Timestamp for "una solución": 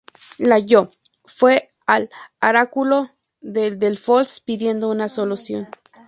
4.89-5.67